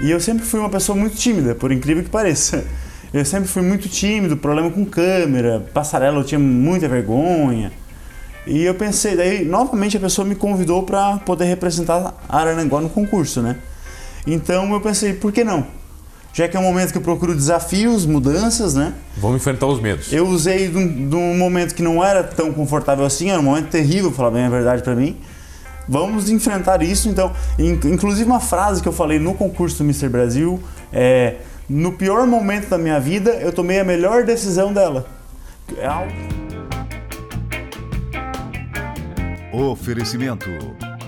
[0.00, 2.64] E eu sempre fui uma pessoa muito tímida, por incrível que pareça.
[3.12, 7.72] Eu sempre fui muito tímido, problema com câmera, passarela eu tinha muita vergonha.
[8.46, 13.42] E eu pensei, daí novamente a pessoa me convidou para poder representar Araranguá no concurso,
[13.42, 13.56] né?
[14.26, 15.66] Então eu pensei, por que não?
[16.32, 18.92] Já que é um momento que eu procuro desafios, mudanças, né?
[19.16, 20.12] Vamos enfrentar os medos.
[20.12, 23.42] Eu usei de um, de um momento que não era tão confortável assim, era um
[23.42, 25.16] momento terrível, falar bem a verdade para mim.
[25.88, 27.32] Vamos enfrentar isso, então.
[27.58, 30.08] Inclusive uma frase que eu falei no concurso do Mr.
[30.08, 30.62] Brasil
[30.92, 31.36] é
[31.68, 35.06] no pior momento da minha vida, eu tomei a melhor decisão dela.
[35.76, 36.12] É algo...
[39.52, 40.46] Oferecimento: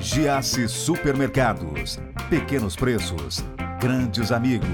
[0.01, 1.99] Giasse Supermercados.
[2.29, 3.45] Pequenos preços,
[3.81, 4.69] grandes amigos.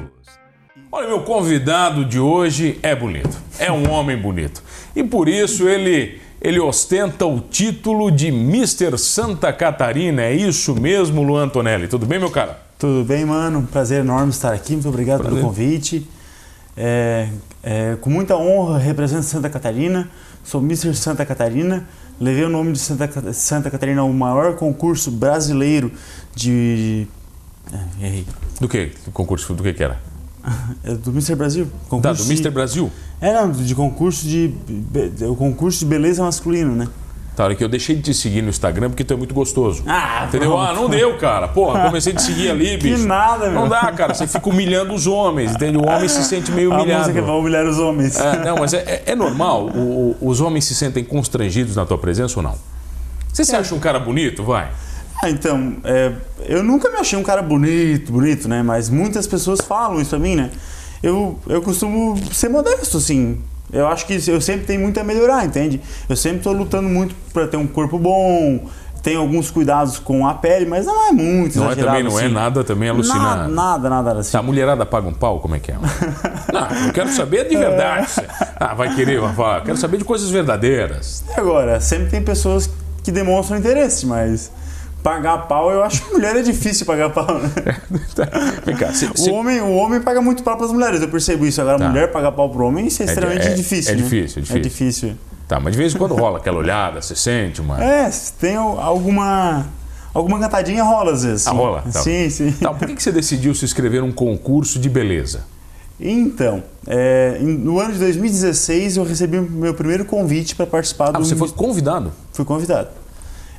[0.90, 3.36] Olha, meu convidado de hoje é bonito.
[3.58, 4.62] É um homem bonito.
[4.94, 8.96] E por isso ele ele ostenta o título de Mr.
[8.96, 10.22] Santa Catarina.
[10.22, 11.88] É isso mesmo, Luan Antonelli.
[11.88, 12.56] Tudo bem, meu cara?
[12.78, 13.66] Tudo bem, mano.
[13.72, 14.74] Prazer enorme estar aqui.
[14.74, 15.40] Muito obrigado Prazer.
[15.40, 16.08] pelo convite.
[16.76, 17.30] É,
[17.64, 20.08] é, com muita honra, represento Santa Catarina.
[20.44, 20.94] Sou Mr.
[20.94, 21.84] Santa Catarina.
[22.20, 25.90] Levei o nome de Santa, Santa Catarina ao maior concurso brasileiro
[26.32, 27.08] de.
[27.72, 28.26] É, errei.
[28.60, 28.92] Do que?
[29.12, 30.00] Concurso do que, que era?
[30.84, 31.34] É do Mr.
[31.34, 31.66] Brasil.
[31.88, 32.50] Concurso tá, do Mr.
[32.50, 32.90] Brasil?
[33.20, 34.54] É, não, de concurso de.
[35.28, 36.86] O concurso de beleza masculino, né?
[37.36, 39.82] Tá, hora que eu deixei de te seguir no Instagram porque tu é muito gostoso.
[39.86, 40.52] Ah, Entendeu?
[40.52, 40.70] Pronto.
[40.70, 41.46] Ah, não deu, cara.
[41.48, 43.02] Porra, comecei a te seguir ali, bicho.
[43.02, 43.60] Que nada, meu.
[43.60, 44.14] Não dá, cara.
[44.14, 45.76] Você fica humilhando os homens, entende?
[45.76, 46.92] O homem se sente meio humilhado.
[46.96, 48.18] A música vai humilhar os homens.
[48.18, 49.66] É, não, mas é, é, é normal.
[49.66, 52.54] O, o, os homens se sentem constrangidos na tua presença ou não?
[53.30, 53.58] Você se é.
[53.58, 54.42] acha um cara bonito?
[54.42, 54.70] Vai.
[55.22, 56.12] Ah, então, é,
[56.46, 58.62] eu nunca me achei um cara bonito, bonito, né?
[58.62, 60.50] Mas muitas pessoas falam isso pra mim, né?
[61.02, 63.40] Eu, eu costumo ser modesto, assim.
[63.72, 65.80] Eu acho que eu sempre tenho muito a melhorar, entende?
[66.08, 68.68] Eu sempre estou lutando muito para ter um corpo bom,
[69.06, 72.24] tenho alguns cuidados com a pele, mas não é muito Não é também, não é
[72.24, 72.24] assim.
[72.24, 73.22] é nada também alucinante.
[73.24, 74.32] Nada, nada, nada assim.
[74.32, 75.76] Tá, a mulherada paga um pau, como é que é?
[76.52, 78.08] não, eu quero saber de verdade.
[78.56, 79.62] Ah, vai querer, vai falar.
[79.62, 81.22] Quero saber de coisas verdadeiras.
[81.28, 82.68] E agora, sempre tem pessoas
[83.04, 84.50] que demonstram interesse, mas
[85.06, 87.48] pagar pau, eu acho que mulher é difícil pagar pau, né?
[88.66, 89.30] Vem cá, se, se...
[89.30, 91.60] O, homem, o homem paga muito pau para as mulheres, eu percebo isso.
[91.60, 91.88] Agora, tá.
[91.88, 93.92] mulher pagar pau pro homem, isso é, é extremamente é, difícil.
[93.92, 94.02] É, né?
[94.02, 94.56] difícil, é difícil.
[94.56, 95.14] É difícil.
[95.46, 97.80] Tá, mas de vez em quando rola aquela olhada, você sente uma.
[97.80, 99.66] É, tem alguma.
[100.12, 101.46] Alguma cantadinha rola às vezes.
[101.46, 101.84] Ah, rola?
[101.92, 102.00] Tá.
[102.00, 102.50] Sim, sim.
[102.50, 105.44] Tá, por que você decidiu se inscrever num concurso de beleza?
[106.00, 111.18] Então, é, no ano de 2016 eu recebi meu primeiro convite para participar do.
[111.18, 112.12] Ah, você foi convidado?
[112.32, 112.88] Fui convidado.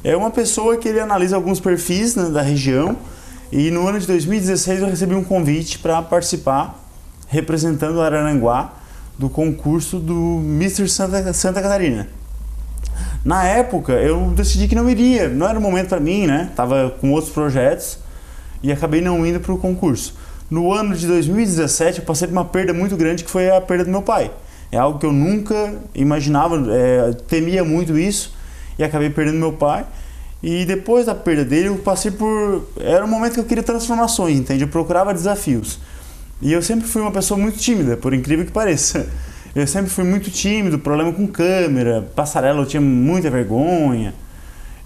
[0.07, 2.95] É uma pessoa que ele analisa alguns perfis né, da região
[3.51, 6.81] e no ano de 2016 eu recebi um convite para participar
[7.27, 8.71] representando Araranguá
[9.19, 10.87] do concurso do Mr.
[10.87, 12.07] Santa, Santa Catarina.
[13.25, 16.51] Na época eu decidi que não iria, não era o momento para mim, né?
[16.55, 17.99] Tava com outros projetos
[18.63, 20.15] e acabei não indo para o concurso.
[20.49, 23.83] No ano de 2017 eu passei por uma perda muito grande que foi a perda
[23.83, 24.31] do meu pai.
[24.71, 28.36] É algo que eu nunca imaginava, é, temia muito isso
[28.77, 29.85] e acabei perdendo meu pai.
[30.41, 32.67] E depois da perda dele, eu passei por.
[32.79, 34.63] Era um momento que eu queria transformações, entende?
[34.63, 35.79] Eu procurava desafios.
[36.41, 39.07] E eu sempre fui uma pessoa muito tímida, por incrível que pareça.
[39.55, 44.13] Eu sempre fui muito tímido, problema com câmera, passarela eu tinha muita vergonha.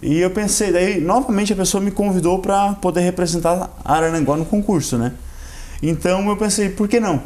[0.01, 4.97] E eu pensei, daí novamente a pessoa me convidou para poder representar Arananguá no concurso,
[4.97, 5.11] né?
[5.83, 7.21] Então eu pensei, por que não?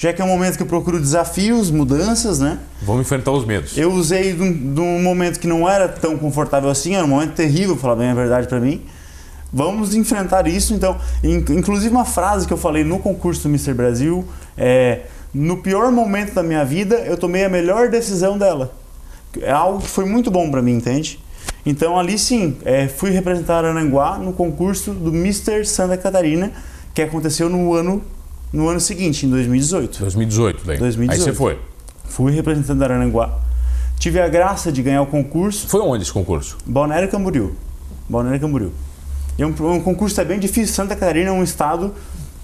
[0.00, 2.58] Já que é um momento que eu procuro desafios, mudanças, né?
[2.80, 3.76] Vamos enfrentar os medos.
[3.76, 7.08] Eu usei de um, de um momento que não era tão confortável assim, era um
[7.08, 8.80] momento terrível, falar bem a verdade para mim.
[9.52, 10.96] Vamos enfrentar isso, então.
[11.22, 13.74] Inclusive uma frase que eu falei no concurso do Mr.
[13.74, 14.24] Brasil
[14.56, 15.00] é:
[15.34, 18.72] no pior momento da minha vida, eu tomei a melhor decisão dela.
[19.42, 21.20] É algo que foi muito bom para mim, entende?
[21.66, 25.62] Então ali sim, é, fui representar Aranguá no concurso do Mr.
[25.66, 26.52] Santa Catarina,
[26.94, 28.02] que aconteceu no ano
[28.52, 30.00] no ano seguinte, em 2018.
[30.00, 30.78] 2018, daí.
[30.78, 31.12] 2018.
[31.12, 31.58] Aí você foi?
[32.04, 33.38] Fui representando Araranguá.
[33.98, 35.68] Tive a graça de ganhar o concurso.
[35.68, 36.58] Foi onde esse concurso?
[36.66, 37.54] Balneário Camboriú.
[38.08, 38.72] Balneário Camboriú.
[39.38, 40.74] É um, um concurso é bem difícil.
[40.74, 41.94] Santa Catarina é um estado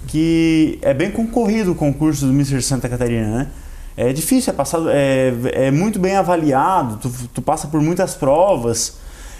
[0.07, 2.61] que é bem concorrido o concurso do Mr.
[2.61, 3.47] Santa Catarina, né?
[3.95, 8.99] É difícil, é, passado, é, é muito bem avaliado, tu, tu passa por muitas provas.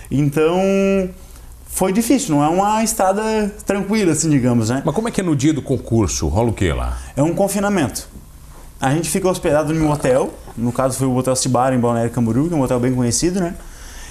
[0.10, 0.60] Então,
[1.68, 4.82] foi difícil, não é uma estrada tranquila, assim, digamos, né?
[4.84, 6.28] Mas como é que é no dia do concurso?
[6.28, 6.98] Rola o que lá?
[7.16, 8.08] É um confinamento.
[8.80, 12.12] A gente fica hospedado em um hotel, no caso foi o Hotel Cibara em Balneário
[12.12, 13.56] Camboriú, que é um hotel bem conhecido, né?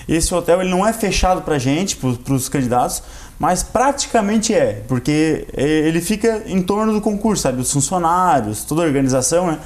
[0.09, 3.03] Esse hotel ele não é fechado para gente, para os candidatos,
[3.39, 7.61] mas praticamente é, porque ele fica em torno do concurso, sabe?
[7.61, 9.59] Os funcionários, toda a organização, né?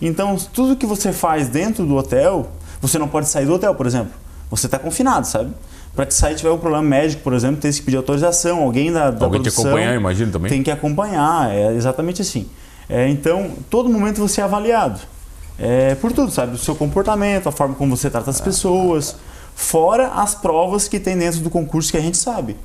[0.00, 2.50] Então, tudo que você faz dentro do hotel,
[2.80, 4.12] você não pode sair do hotel, por exemplo.
[4.50, 5.52] Você está confinado, sabe?
[5.94, 9.10] Para que se tiver um problema médico, por exemplo, tem que pedir autorização, alguém da,
[9.10, 10.48] da Alguém te produção acompanhar, imagino também.
[10.48, 12.48] tem que acompanhar, é exatamente assim.
[12.88, 15.00] É, então, todo momento você é avaliado.
[15.58, 16.54] É, por tudo, sabe?
[16.54, 19.16] O seu comportamento, a forma como você trata as pessoas,
[19.56, 22.56] fora as provas que tem dentro do concurso que a gente sabe.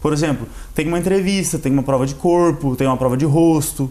[0.00, 3.88] Por exemplo, tem uma entrevista, tem uma prova de corpo, tem uma prova de rosto.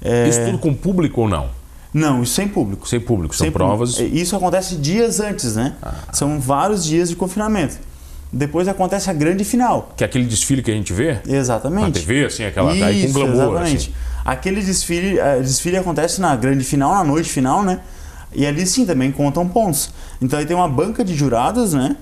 [0.00, 1.48] É, Isso tudo com público ou não?
[1.92, 2.88] Não, isso sem público.
[2.88, 3.94] Sem público, são Sem provas.
[3.96, 4.16] público.
[4.16, 5.74] É, Isso acontece dias antes, né?
[6.12, 7.76] São vários dias de confinamento.
[8.32, 9.92] Depois acontece a grande final.
[9.96, 11.84] Que é aquele desfile que a gente vê Exatamente.
[11.86, 13.34] na TV, assim, aquela aí com Isso, glamour.
[13.34, 13.76] exatamente.
[13.76, 13.92] Assim.
[14.24, 17.80] Aquele desfile, eh, desfile acontece na grande final, na noite final, né?
[18.34, 19.90] E ali sim também contam pontos.
[20.20, 21.96] Então aí tem uma banca de jurados, né?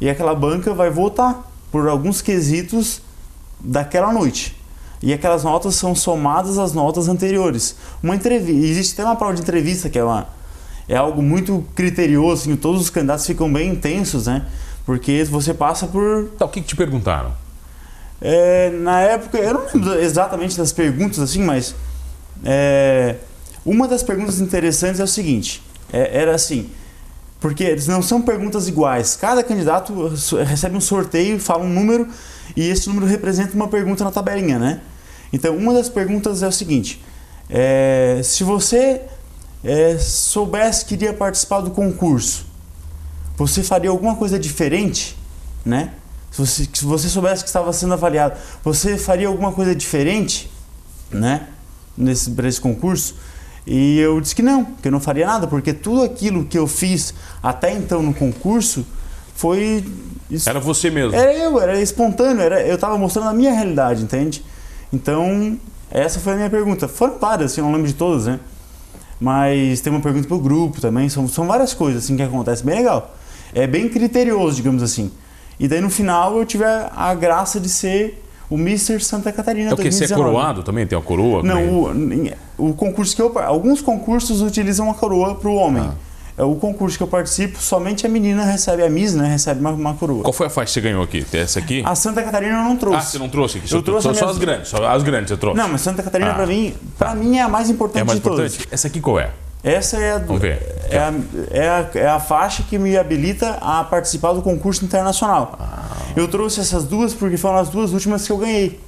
[0.00, 3.00] E aquela banca vai votar por alguns quesitos
[3.58, 4.56] daquela noite.
[5.02, 7.76] E aquelas notas são somadas às notas anteriores.
[8.02, 10.26] Uma entrevista, existe até uma prova de entrevista que é uma
[10.88, 14.44] é algo muito criterioso, assim, todos os candidatos ficam bem intensos, né?
[14.84, 17.32] Porque você passa por Tá, o que, que te perguntaram?
[18.20, 21.74] é, na época, eu não lembro exatamente das perguntas assim, mas
[22.44, 23.16] é,
[23.64, 25.62] uma das perguntas interessantes é o seguinte:
[25.92, 26.70] é, era assim,
[27.40, 29.16] porque eles não são perguntas iguais.
[29.16, 30.12] Cada candidato
[30.46, 32.08] recebe um sorteio, fala um número
[32.54, 34.80] e esse número representa uma pergunta na tabelinha, né?
[35.32, 37.02] Então, uma das perguntas é o seguinte:
[37.48, 39.00] é, se você
[39.64, 42.49] é, soubesse que iria participar do concurso,
[43.46, 45.16] você faria alguma coisa diferente,
[45.64, 45.90] né?
[46.30, 50.50] Se você, se você soubesse que estava sendo avaliado, você faria alguma coisa diferente,
[51.10, 51.48] né?
[51.96, 53.14] Nesse, para esse concurso?
[53.66, 56.66] E eu disse que não, que eu não faria nada, porque tudo aquilo que eu
[56.66, 58.86] fiz até então no concurso
[59.34, 59.84] foi.
[60.30, 61.14] isso- Era você mesmo.
[61.14, 64.44] era eu, era espontâneo, era, eu estava mostrando a minha realidade, entende?
[64.92, 65.58] Então,
[65.90, 66.86] essa foi a minha pergunta.
[66.88, 68.38] Foram várias, assim, eu não lembro de todas, né?
[69.20, 72.76] Mas tem uma pergunta pro grupo também, são, são várias coisas assim que acontecem, bem
[72.76, 73.14] legal.
[73.54, 75.10] É bem criterioso, digamos assim.
[75.58, 78.98] E daí no final eu tive a, a graça de ser o Mr.
[79.00, 79.90] Santa Catarina É o que?
[79.92, 80.22] Você é 2019.
[80.22, 80.86] coroado também?
[80.86, 81.42] Tem a coroa?
[81.42, 85.82] Não, o, o concurso que eu alguns concursos utilizam a coroa para o homem.
[85.86, 85.94] Ah.
[86.38, 89.28] É o concurso que eu participo, somente a menina recebe a Miss, né?
[89.28, 90.22] Recebe uma, uma coroa.
[90.22, 91.22] Qual foi a faixa que você ganhou aqui?
[91.22, 91.82] Tem essa aqui?
[91.84, 92.96] A Santa Catarina eu não trouxe.
[92.98, 93.68] Ah, você não trouxe aqui?
[93.68, 94.68] Só, Eu trouxe só, só as grandes.
[94.68, 95.58] Só as grandes você trouxe.
[95.58, 96.34] Não, mas Santa Catarina Ah.
[96.34, 98.52] pra mim, para mim é a mais importante é a mais de todas.
[98.54, 98.68] importante?
[98.72, 99.30] Essa aqui qual é?
[99.62, 100.20] Essa é a.
[100.90, 101.14] É, a,
[101.50, 105.56] é, a, é a faixa que me habilita a participar do concurso internacional.
[105.60, 105.88] Ah.
[106.16, 108.80] Eu trouxe essas duas porque foram as duas últimas que eu ganhei.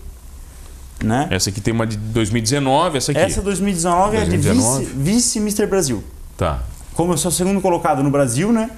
[1.04, 1.28] Né?
[1.30, 3.20] Essa aqui tem uma de 2019, essa aqui.
[3.20, 4.84] Essa 2019, é de 2019.
[4.84, 5.66] vice, vice Mr.
[5.66, 6.02] Brasil.
[6.36, 6.60] Tá.
[6.94, 8.70] Como eu sou segundo colocado no Brasil, né?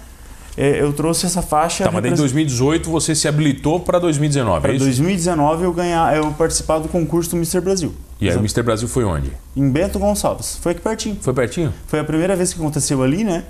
[0.56, 4.60] é, Eu trouxe essa faixa Tá, mas em represent- 2018 você se habilitou para 2019,
[4.62, 4.84] Para é isso?
[4.84, 7.60] 2019 eu ganhar, eu participar do concurso do Mr.
[7.60, 7.94] Brasil.
[8.20, 8.38] E aí o.
[8.38, 8.62] Mr.
[8.62, 9.32] Brasil foi onde?
[9.56, 10.56] Em Bento Gonçalves.
[10.60, 11.18] Foi aqui pertinho.
[11.20, 11.72] Foi pertinho?
[11.86, 13.44] Foi a primeira vez que aconteceu ali, né?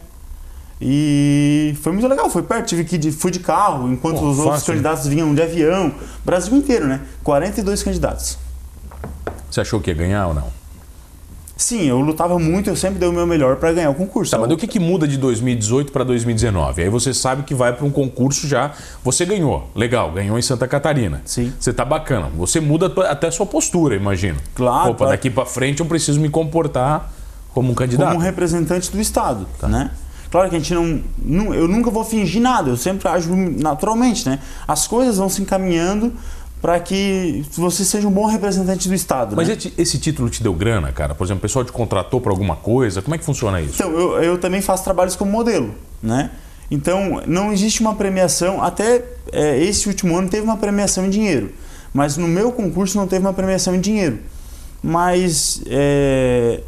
[0.81, 4.39] E foi muito legal, foi perto, tive que de, fui de carro, enquanto Pô, os
[4.39, 4.77] outros fácil, né?
[4.77, 5.95] candidatos vinham de avião.
[6.25, 7.01] Brasil inteiro, né?
[7.23, 8.39] 42 candidatos.
[9.51, 10.64] Você achou que ia ganhar ou não?
[11.57, 14.33] Sim, eu lutava muito, eu sempre dei o meu melhor para ganhar o concurso.
[14.33, 16.83] Tá, mas o que, que muda de 2018 para 2019?
[16.83, 18.73] Aí você sabe que vai para um concurso já.
[19.05, 21.23] Você ganhou, legal, ganhou em Santa Catarina.
[21.25, 21.53] Sim.
[21.59, 22.29] Você tá bacana.
[22.37, 24.39] Você muda até a sua postura, imagino.
[24.55, 25.13] Claro, Opa, claro.
[25.13, 27.13] daqui para frente eu preciso me comportar
[27.53, 28.09] como um candidato.
[28.09, 29.69] como um representante do Estado, Tá.
[29.69, 29.93] né?
[30.33, 34.29] Claro que a gente não, não- Eu nunca vou fingir nada, eu sempre ajo naturalmente,
[34.29, 34.41] né?
[34.67, 36.13] As coisas vão se encaminhando
[36.65, 39.37] para que você seja um bom representante do Estado.
[39.37, 39.55] Mas né?
[39.77, 41.15] esse, título te deu grana, cara?
[41.15, 43.03] Por exemplo, o pessoal te contratou para alguma coisa?
[43.03, 43.75] Como é que funciona isso?
[43.75, 46.31] Então, eu, eu também faço trabalhos como modelo, né?
[46.71, 51.53] Então, não existe uma premiação, até é, esse último ano teve uma premiação em dinheiro,
[51.93, 54.21] mas no meu concurso não teve uma premiação em dinheiro.
[54.83, 56.63] Mas, é,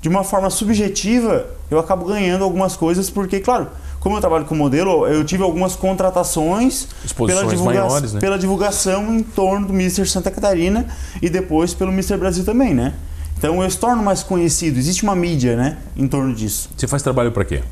[0.00, 3.68] de uma forma subjetiva, eu acabo ganhando algumas coisas, porque, claro,
[4.06, 8.20] como eu trabalho com modelo, eu tive algumas contratações Exposições divulga- maiores, né?
[8.20, 10.06] pela divulgação em torno do Mr.
[10.06, 10.86] Santa Catarina
[11.20, 12.16] e depois pelo Mr.
[12.16, 12.94] Brasil também, né?
[13.36, 16.70] Então eu se torno mais conhecido, existe uma mídia, né, em torno disso.
[16.76, 17.64] Você faz trabalho para quê?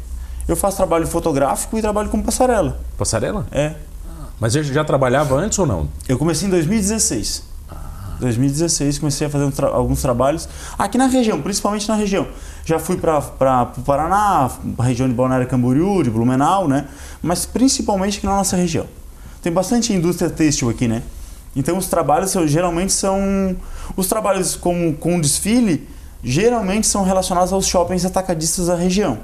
[0.48, 2.80] Eu faço trabalho fotográfico e trabalho com passarela.
[2.98, 3.46] Passarela?
[3.52, 3.74] É.
[4.40, 5.88] Mas você já trabalhava antes ou não?
[6.08, 7.44] Eu comecei em 2016.
[8.18, 10.48] 2016 comecei a fazer tra- alguns trabalhos
[10.78, 12.26] aqui na região, principalmente na região.
[12.64, 13.18] Já fui para
[13.76, 16.86] o Paraná, região de Balneário Camboriú, de Blumenau, né?
[17.22, 18.86] Mas principalmente aqui na nossa região.
[19.42, 21.02] Tem bastante indústria têxtil aqui, né?
[21.54, 23.54] Então os trabalhos geralmente são
[23.96, 25.86] os trabalhos com com desfile
[26.24, 29.18] geralmente são relacionados aos shoppings atacadistas da região.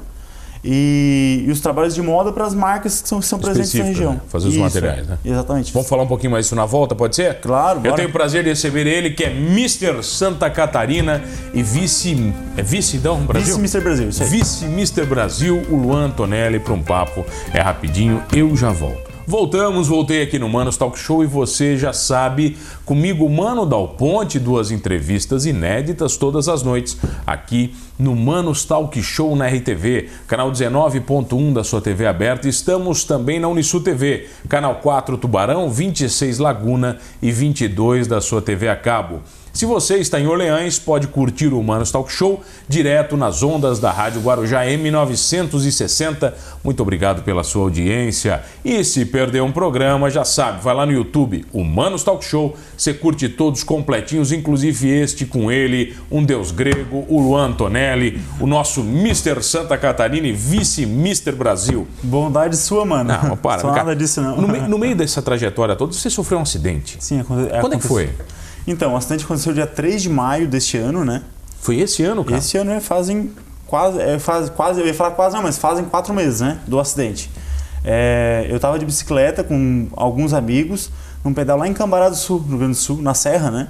[0.63, 3.85] E, e os trabalhos de moda para as marcas que são, que são presentes na
[3.85, 4.13] região.
[4.13, 4.21] né?
[4.29, 5.19] Fazer os Isso, materiais, né?
[5.25, 5.73] Exatamente.
[5.73, 7.41] Vamos falar um pouquinho mais disso na volta, pode ser?
[7.41, 7.97] Claro, Eu bora.
[7.97, 10.03] tenho o prazer de receber ele, que é Mr.
[10.03, 11.23] Santa Catarina
[11.55, 12.33] e vice.
[12.57, 13.57] É vice, então, Brasil?
[13.59, 13.81] Vice Mr.
[13.85, 14.29] Brasil, isso aí.
[14.29, 15.05] Vice Mr.
[15.07, 17.25] Brasil, o Luan Antonelli, para um papo.
[17.55, 19.10] É rapidinho, eu já volto.
[19.27, 24.39] Voltamos, voltei aqui no Manos Talk Show e você já sabe, comigo, Mano Dal Ponte,
[24.39, 26.97] duas entrevistas inéditas todas as noites
[27.27, 32.49] aqui no Manos Talk Show na RTV, canal 19.1 da sua TV aberta.
[32.49, 38.69] Estamos também na Unisul TV, canal 4 Tubarão, 26 Laguna e 22 da sua TV
[38.69, 39.21] a cabo.
[39.53, 43.91] Se você está em Orleans, pode curtir o Humanos Talk Show direto nas ondas da
[43.91, 46.33] Rádio Guarujá M960.
[46.63, 48.43] Muito obrigado pela sua audiência.
[48.65, 52.57] E se perdeu um programa, já sabe, vai lá no YouTube, Humanos Talk Show.
[52.77, 58.47] Você curte todos completinhos, inclusive este com ele, um deus grego, o Luan Antonelli, o
[58.47, 59.43] nosso Mr.
[59.43, 61.33] Santa Catarina e vice-Mr.
[61.33, 61.89] Brasil.
[62.03, 63.13] Bondade sua, mano.
[63.25, 63.61] Não, para.
[63.63, 64.41] Só nada disso, não.
[64.41, 66.97] No, no meio dessa trajetória toda, você sofreu um acidente.
[67.01, 67.89] Sim, aconte- Quando é que aconteceu.
[67.91, 68.11] foi?
[68.71, 71.23] Então, o acidente aconteceu dia 3 de maio deste ano, né?
[71.61, 72.39] Foi esse ano, cara?
[72.39, 73.33] Esse ano é, fazem
[73.67, 76.79] quase, é, faz, quase, eu ia falar quase não, mas fazem quatro meses, né, do
[76.79, 77.31] acidente.
[77.85, 80.91] É, eu tava de bicicleta com alguns amigos
[81.25, 83.69] num pedal lá em Cambará do Sul, no Rio Grande do Sul, na Serra, né?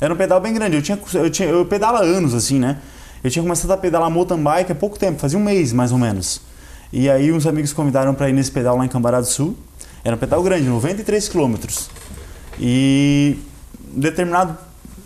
[0.00, 0.74] Era um pedal bem grande.
[0.76, 2.78] Eu tinha, eu tinha, eu pedalo há anos assim, né?
[3.22, 5.98] Eu tinha começado a pedalar mountain bike há pouco tempo, fazia um mês mais ou
[5.98, 6.40] menos.
[6.92, 9.56] E aí uns amigos convidaram para ir nesse pedal lá em Cambará do Sul.
[10.04, 11.88] Era um pedal grande, 93 quilômetros.
[12.58, 13.38] E
[13.92, 14.56] determinado,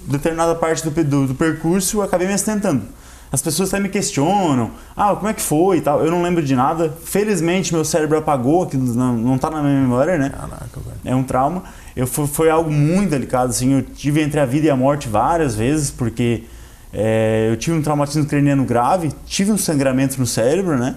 [0.06, 2.82] determinada parte do, do, do percurso eu acabei me acidentando.
[3.30, 6.04] As pessoas até me questionam, ah, como é que foi e tal.
[6.04, 6.96] Eu não lembro de nada.
[7.04, 10.30] Felizmente meu cérebro apagou, aquilo não, não tá na minha memória, né?
[10.30, 10.96] Caraca, velho.
[11.04, 11.64] É um trauma.
[11.94, 13.74] Eu fui, foi algo muito delicado, assim.
[13.74, 16.44] Eu tive entre a vida e a morte várias vezes, porque
[16.92, 20.96] é, eu tive um traumatismo craniano grave, tive um sangramento no cérebro, né?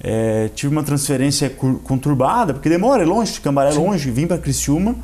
[0.00, 4.10] É, tive uma transferência conturbada, porque demora, é longe, de Cambaré é longe.
[4.12, 4.94] Vim para Criciúma,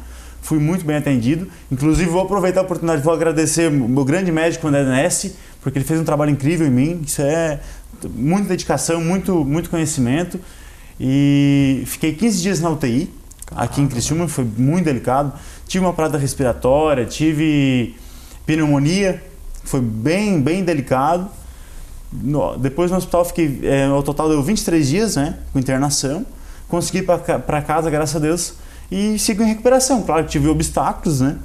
[0.44, 1.48] fui muito bem atendido.
[1.72, 5.86] Inclusive, vou aproveitar a oportunidade, vou agradecer o meu grande médico, André Nesse, porque ele
[5.86, 7.02] fez um trabalho incrível em mim.
[7.04, 7.58] Isso é
[8.14, 10.38] muita dedicação, muito, muito conhecimento.
[11.00, 13.10] E fiquei 15 dias na UTI,
[13.56, 15.32] aqui em Criciúma, foi muito delicado.
[15.66, 17.96] Tive uma parada respiratória, tive
[18.44, 19.22] pneumonia,
[19.64, 21.26] foi bem, bem delicado.
[22.12, 26.24] No- depois no hospital fiquei, é, ao total deu 23 dias, né, com internação.
[26.68, 28.54] Consegui ir para casa, graças a Deus,
[28.91, 30.03] e sigo em recuperação.
[30.03, 31.37] Claro que tive obstáculos, né,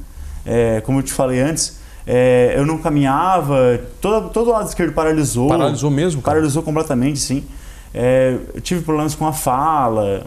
[0.45, 1.77] É, como eu te falei antes,
[2.07, 5.49] é, eu não caminhava, todo, todo o lado esquerdo paralisou.
[5.49, 6.35] Paralisou mesmo, cara?
[6.37, 7.43] Paralisou completamente, sim.
[7.93, 10.25] É, eu tive problemas com a fala,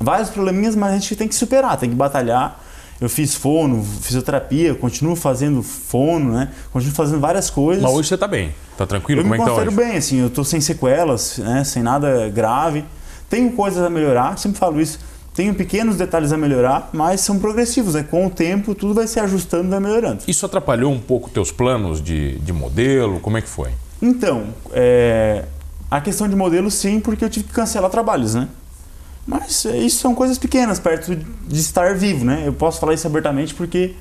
[0.00, 2.62] vários probleminhas, mas a gente tem que superar, tem que batalhar.
[3.00, 6.48] Eu fiz fono, fisioterapia, continuo fazendo fono, né?
[6.72, 7.82] Continuo fazendo várias coisas.
[7.82, 8.52] Mas hoje você tá bem.
[8.76, 9.20] Tá tranquilo?
[9.20, 9.88] eu Como me é que tá considero hoje?
[9.90, 11.62] bem, assim, eu tô sem sequelas, né?
[11.64, 12.84] Sem nada grave.
[13.30, 14.98] Tenho coisas a melhorar, sempre falo isso.
[15.38, 18.02] Tenho pequenos detalhes a melhorar, mas são progressivos, né?
[18.02, 20.24] Com o tempo, tudo vai se ajustando e vai melhorando.
[20.26, 23.20] Isso atrapalhou um pouco teus planos de, de modelo?
[23.20, 23.70] Como é que foi?
[24.02, 25.44] Então, é,
[25.88, 28.48] a questão de modelo, sim, porque eu tive que cancelar trabalhos, né?
[29.24, 32.42] Mas é, isso são coisas pequenas perto de estar vivo, né?
[32.44, 33.94] Eu posso falar isso abertamente porque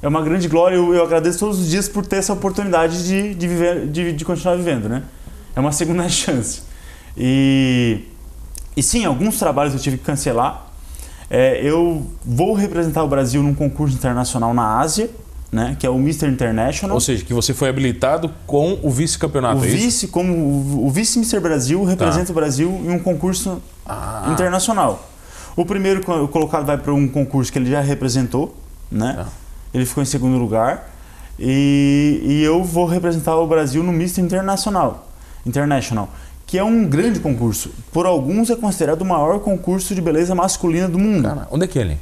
[0.00, 0.76] é uma grande glória.
[0.76, 4.24] Eu, eu agradeço todos os dias por ter essa oportunidade de, de, viver, de, de
[4.24, 5.02] continuar vivendo, né?
[5.54, 6.62] É uma segunda chance.
[7.14, 8.06] E,
[8.74, 10.67] e sim, alguns trabalhos eu tive que cancelar.
[11.30, 15.10] É, eu vou representar o Brasil num concurso internacional na Ásia,
[15.52, 15.76] né?
[15.78, 16.26] Que é o Mr.
[16.26, 16.94] International.
[16.94, 19.76] Ou seja, que você foi habilitado com o vice-campeonato, O é isso?
[19.76, 21.40] vice, como o, o vice Mr.
[21.40, 22.32] Brasil representa Tá.
[22.32, 24.28] o Brasil em um concurso Ah.
[24.32, 25.06] internacional.
[25.56, 28.54] O primeiro co- colocado vai para um concurso que ele já representou,
[28.90, 29.14] né?
[29.18, 29.26] Tá.
[29.74, 30.90] Ele ficou em segundo lugar.
[31.38, 34.20] E, e eu vou representar o Brasil no Mr.
[34.22, 35.06] Internacional,
[35.46, 36.08] International,
[36.48, 37.70] que é um grande concurso.
[37.92, 41.22] Por alguns é considerado o maior concurso de beleza masculina do mundo.
[41.28, 41.98] Cara, onde é que é ele?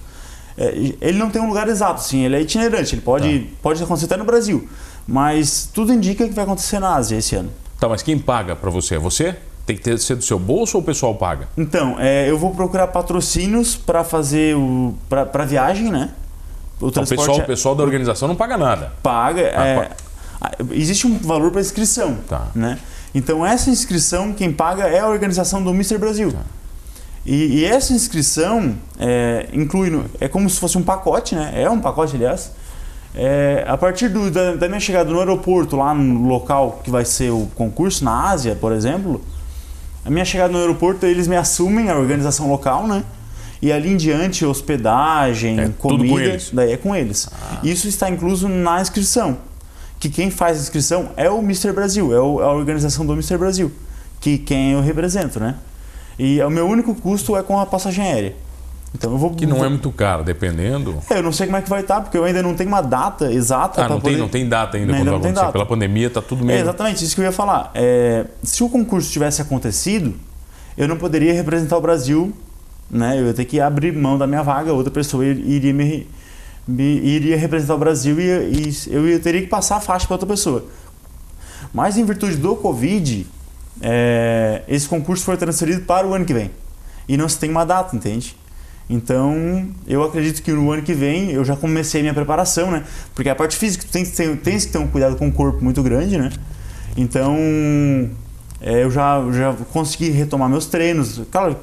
[0.56, 0.68] É,
[1.02, 3.46] ele não tem um lugar exato, sim, ele é itinerante, ele pode, Tá.
[3.60, 4.66] pode acontecer até no Brasil.
[5.06, 7.50] Mas tudo indica que vai acontecer na Ásia esse ano.
[7.78, 8.94] Tá, mas quem paga pra você?
[8.94, 9.36] É você?
[9.66, 11.48] Tem que ter, ser do seu bolso ou o pessoal paga?
[11.58, 16.10] Então, é, eu vou procurar patrocínios para fazer o para viagem, né?
[16.80, 18.92] O O pessoal, o pessoal da organização não paga nada.
[19.02, 19.52] paga.
[20.40, 22.46] Ah, é, existe um valor para inscrição, Tá.
[22.54, 22.78] né?
[23.18, 25.96] Então essa inscrição quem paga é a organização do Mr.
[25.98, 26.32] Brasil.
[26.32, 26.40] Tá.
[27.24, 31.50] E, e essa inscrição é, inclui no- é como se fosse um pacote, né?
[31.56, 32.52] É um pacote, aliás.
[33.14, 37.04] É, a partir do- da, da minha chegada no aeroporto, lá no local que vai
[37.04, 39.24] ser o concurso, na Ásia, por exemplo,
[40.04, 43.02] a minha chegada no aeroporto, eles me assumem, a organização local, né?
[43.62, 46.18] E ali em diante, hospedagem, É comida, com
[46.52, 47.28] daí é com eles.
[47.64, 49.38] Isso está incluso na inscrição.
[49.98, 51.72] Que quem faz a inscrição é o Mr.
[51.72, 53.38] Brasil, é o- a organização do Mr.
[53.38, 53.72] Brasil,
[54.20, 55.54] que quem eu represento, né?
[56.18, 58.34] E o meu único custo é com a passagem aérea.
[58.94, 59.30] Então eu vou.
[59.34, 60.96] Que não é muito caro, dependendo.
[61.10, 62.80] É, eu não sei como é que vai estar, porque eu ainda não tenho uma
[62.80, 63.84] data exata.
[63.84, 65.52] Ah, não tem, poder- não tem data ainda Ainda quando vai tem acontecer.
[65.52, 66.60] Pela pandemia tá tudo É, meio.
[66.60, 67.70] exatamente, isso que eu ia falar.
[67.74, 70.14] É, se o concurso tivesse acontecido,
[70.78, 72.32] eu não poderia representar o Brasil
[72.88, 73.18] né?
[73.20, 76.06] Eu ia ter que abrir mão da minha vaga, outra pessoa iria me,
[76.66, 80.14] me iria representar o Brasil e, e eu ia, teria que passar a faixa para
[80.14, 80.64] outra pessoa.
[81.72, 83.26] Mas em virtude do Covid,
[83.80, 86.50] é, esse concurso foi transferido para o ano que vem.
[87.08, 88.36] E não se tem uma data, entende?
[88.88, 92.84] Então, eu acredito que no ano que vem eu já comecei minha preparação, né?
[93.14, 94.04] Porque a parte física tu tem
[94.36, 96.30] tem que ter um cuidado com o corpo muito grande, né?
[96.96, 97.36] Então,
[98.66, 101.20] é, eu já, já consegui retomar meus treinos.
[101.30, 101.56] Claro,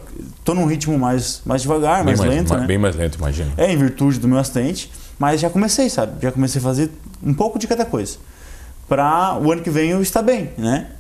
[0.46, 2.68] tô num ritmo mais, mais devagar, Bem mais, lento, mais, né?
[2.68, 3.52] Bem mais lento, imagina.
[3.58, 4.90] É, em virtude do meu acidente.
[5.20, 6.14] Mas já comecei, sabe?
[6.22, 6.90] Já comecei a fazer
[7.22, 8.16] um pouco de cada coisa.
[8.88, 10.92] Para o ano que vem eu estar bem, né?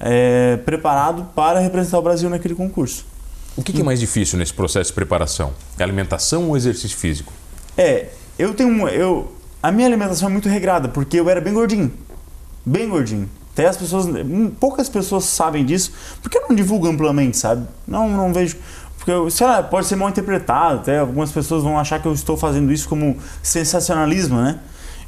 [0.00, 3.06] É, preparado para representar o Brasil naquele concurso.
[3.56, 5.52] O que, que é mais difícil nesse processo de preparação?
[5.78, 7.32] É alimentação ou exercício físico?
[7.78, 11.92] É, eu tenho eu a minha alimentação é muito regrada porque eu era bem gordinho.
[12.66, 13.30] Bem gordinho.
[13.52, 15.92] Até as pessoas, hum, poucas pessoas sabem disso,
[16.22, 17.66] porque eu não divulgo amplamente, sabe?
[17.86, 18.56] Não, não vejo
[19.02, 22.12] porque eu, sei lá, pode ser mal interpretado, até algumas pessoas vão achar que eu
[22.12, 24.60] estou fazendo isso como sensacionalismo, né?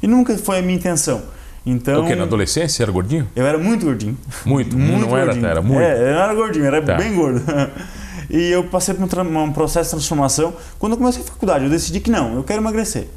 [0.03, 1.21] E nunca foi a minha intenção.
[1.65, 2.13] Então, o que?
[2.13, 3.25] Na adolescência era gordinho?
[3.33, 4.17] Eu era muito gordinho.
[4.45, 4.77] Muito?
[4.77, 5.47] muito não era, gordinho.
[5.47, 5.81] era muito?
[5.81, 6.95] É, eu não era gordinho, era Tá.
[6.95, 7.41] bem gordo.
[8.27, 10.51] E eu passei por um, um processo de transformação.
[10.79, 13.07] Quando eu comecei a faculdade, eu decidi que não, eu quero emagrecer.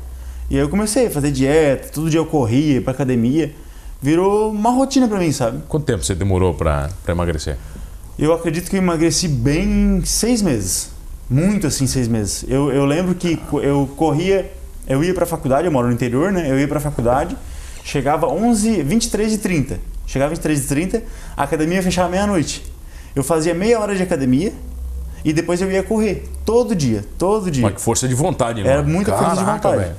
[0.51, 3.55] E aí eu comecei a fazer dieta, todo dia eu corria, ia pra academia.
[4.01, 5.63] Virou uma rotina pra mim, sabe?
[5.69, 7.57] Quanto tempo você demorou para emagrecer?
[8.19, 9.65] Eu acredito que eu emagreci bem
[9.99, 10.91] em seis meses.
[11.29, 12.45] Muito assim, seis meses.
[12.49, 14.51] Eu, eu lembro que eu corria,
[14.87, 16.51] eu ia pra faculdade, eu moro no interior, né?
[16.51, 17.37] Eu ia pra faculdade,
[17.85, 19.79] chegava 11, 23 e 30.
[20.07, 21.03] Chegava 23 e 30,
[21.37, 22.65] a academia fechava meia-noite.
[23.15, 24.53] Eu fazia meia hora de academia
[25.25, 26.27] e depois eu ia correr.
[26.45, 27.63] Todo dia, todo dia.
[27.63, 28.71] Mas que força de vontade, não?
[28.71, 29.83] Era muita força de Caraca, vontade.
[29.83, 29.97] velho.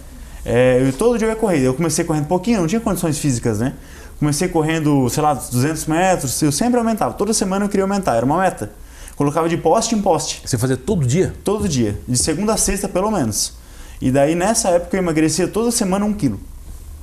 [0.51, 1.59] É, eu todo dia eu ia correr.
[1.59, 3.73] Eu comecei correndo pouquinho, não tinha condições físicas, né?
[4.17, 6.41] Comecei correndo, sei lá, 200 metros.
[6.41, 7.13] Eu sempre aumentava.
[7.13, 8.71] Toda semana eu queria aumentar, era uma meta.
[9.15, 11.33] Colocava de poste em poste, Você fazia todo dia?
[11.43, 11.99] todo dia.
[12.07, 13.53] De segunda a sexta, pelo menos.
[14.01, 16.39] E daí, nessa época, eu emagrecia toda semana um quilo.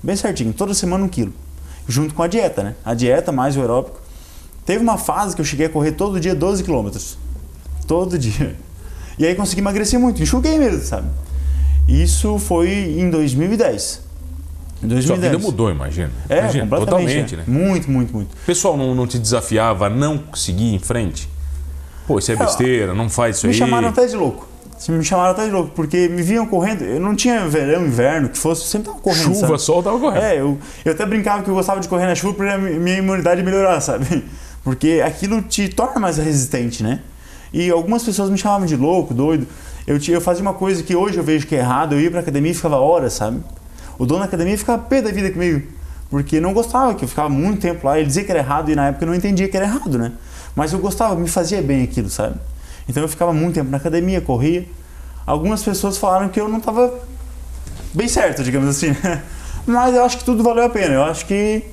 [0.03, 1.33] Bem certinho, toda semana um quilo.
[1.87, 2.75] Junto com a dieta, né?
[2.85, 4.01] A dieta mais o aeróbico.
[4.65, 7.17] Teve uma fase que eu cheguei a correr todo dia 12 quilômetros.
[7.87, 8.57] Todo dia.
[9.19, 11.07] E aí consegui emagrecer muito, enxuguei mesmo, sabe?
[11.89, 14.07] Isso foi em 2010.
[14.83, 15.05] Em 2010.
[15.07, 16.11] Sua vida mudou, imagina.
[16.29, 17.07] É, imagina, completamente.
[17.07, 17.39] totalmente, é.
[17.39, 17.45] né?
[17.47, 18.33] Muito, muito, muito.
[18.33, 21.29] O pessoal não, não te desafiava a não seguir em frente?
[22.07, 23.59] Pô, isso é besteira, não faz isso Me aí.
[23.59, 24.47] chamaram até de louco.
[24.89, 26.85] Me chamaram até de louco, porque me viam correndo.
[26.85, 29.35] Eu não tinha verão, inverno, que fosse, sempre tava correndo.
[29.35, 29.63] Chuva, sabe?
[29.63, 30.23] sol, tava correndo.
[30.23, 33.43] É, eu, eu até brincava que eu gostava de correr na chuva para minha imunidade
[33.43, 34.25] melhorar, sabe?
[34.63, 37.01] Porque aquilo te torna mais resistente, né?
[37.53, 39.47] E algumas pessoas me chamavam de louco, doido.
[39.87, 42.21] Eu, eu fazia uma coisa que hoje eu vejo que é errado, eu ia pra
[42.21, 43.41] academia e ficava horas, sabe?
[43.99, 45.67] O dono da academia ficava pé da vida comigo,
[46.11, 48.75] porque não gostava, que eu ficava muito tempo lá, ele dizia que era errado e
[48.75, 50.13] na época eu não entendia que era errado, né?
[50.55, 52.37] Mas eu gostava, me fazia bem aquilo, sabe?
[52.89, 54.67] Então eu ficava muito tempo na academia, corria.
[55.27, 56.93] Algumas pessoas falaram que eu não estava
[57.93, 58.95] bem certo, digamos assim.
[59.67, 60.95] Mas eu acho que tudo valeu a pena.
[60.95, 61.65] Eu acho que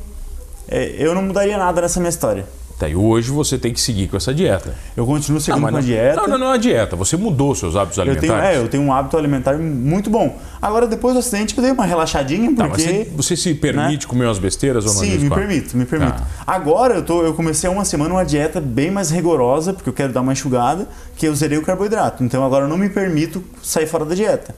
[0.67, 2.45] é, eu não mudaria nada nessa minha história.
[2.79, 4.73] Tá, e hoje você tem que seguir com essa dieta.
[4.97, 6.15] Eu continuo seguindo mas com a dieta.
[6.21, 6.95] Não, não, não é uma dieta.
[6.95, 8.57] Você mudou seus hábitos Eu tenho, alimentares.
[8.57, 10.37] é, eu tenho um hábito alimentar muito bom.
[10.61, 12.81] Agora, depois do acidente, eu dei uma relaxadinha, Tá, porque...
[12.81, 15.01] você, você se permite comer umas besteiras ou não?
[15.01, 16.17] Sim, me permito, me permito.
[16.17, 16.27] Tá.
[16.47, 20.11] Agora eu, tô, eu comecei uma semana uma dieta bem mais rigorosa, porque eu quero
[20.11, 22.23] dar uma enxugada, que eu zerei o carboidrato.
[22.23, 24.55] Então agora eu não me permito sair fora da dieta.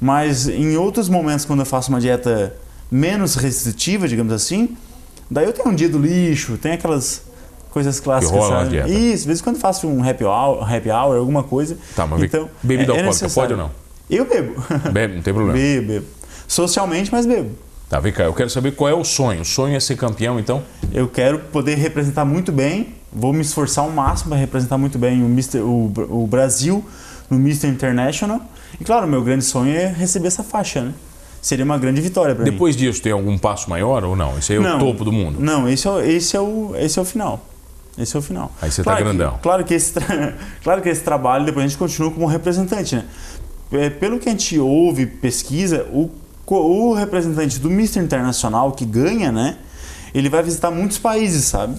[0.00, 2.54] Mas em outros momentos, quando eu faço uma dieta
[2.90, 4.76] menos restritiva, digamos assim,
[5.30, 7.22] daí eu tenho um dia do lixo, tem aquelas
[7.72, 8.92] coisas clássicas, rola na sabe?
[8.92, 11.76] Isso, de vez em quando faço um happy hour, happy hour alguma coisa.
[11.96, 13.56] Tá, mas então, bebida alcoólica necessário.
[13.56, 13.82] pode ou não?
[14.10, 14.62] Eu bebo.
[14.92, 15.58] Bebe, não tem problema.
[15.58, 16.06] bebo, bebo.
[16.46, 17.50] Socialmente, mas bebo.
[17.88, 19.40] Tá, vem cá, eu quero saber qual é o sonho.
[19.40, 20.62] O sonho é ser campeão, então?
[20.92, 25.22] Eu quero poder representar muito bem, vou me esforçar ao máximo para representar muito bem
[25.22, 26.84] o, Mister, o, o Brasil
[27.30, 27.68] no Mr.
[27.68, 28.40] International.
[28.78, 30.92] E claro, meu grande sonho é receber essa faixa, né?
[31.40, 32.50] Seria uma grande vitória para mim.
[32.50, 34.38] Depois disso, tem algum passo maior ou não?
[34.38, 35.40] Esse aí é o topo do mundo.
[35.40, 37.44] Não, esse é, esse, é o, esse é o final.
[37.98, 38.50] Esse é o final.
[38.62, 39.38] Aí você tá que- grandão.
[39.42, 43.04] claro, que esse tra- claro que esse trabalho depois a gente continua como representante, né?
[43.72, 46.10] É, Pelo que a gente ouve, pesquisa, o,
[46.46, 47.98] o representante do Mr.
[48.00, 49.56] Internacional que ganha, né?
[50.14, 51.74] Ele vai visitar muitos países, sabe?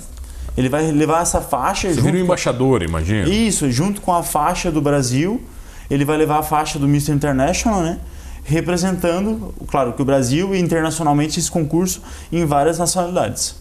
[0.56, 3.28] Ele vai levar essa faixa Você vira um com- embaixador, imagina.
[3.28, 5.42] isso, junto com a faixa do Brasil,
[5.90, 7.12] ele vai levar a faixa do Mr.
[7.12, 8.00] International, né?
[8.44, 13.56] Representando, claro, que o Brasil e internacionalmente esse concurso em várias nacionalidades.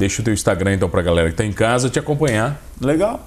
[0.00, 2.58] Deixa o teu Instagram então pra galera que tá em casa te acompanhar.
[2.80, 3.20] Legal.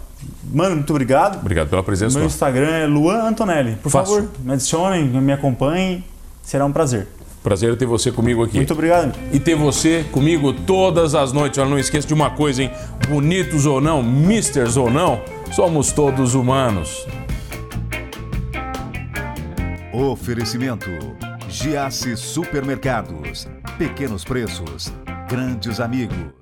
[0.52, 1.38] Mano, muito obrigado.
[1.40, 2.18] Obrigado pela presença.
[2.18, 2.26] Meu.
[2.26, 3.76] Instagram é Luan Antonelli.
[3.76, 4.16] Por Fácil.
[4.16, 6.04] favor, me adicionem, me acompanhem.
[6.42, 7.08] Será um prazer.
[7.44, 8.56] Prazer ter você comigo aqui.
[8.56, 9.16] Muito obrigado.
[9.32, 11.60] E ter você comigo todas as noites.
[11.60, 12.72] Olha, não esqueça de uma coisa, hein?
[13.08, 17.06] Bonitos ou não, misters ou não, somos todos humanos.
[19.94, 20.90] Oferecimento:
[21.48, 23.48] Giasse Supermercados.
[23.78, 24.92] Pequenos preços,
[25.30, 26.34] grandes amigos.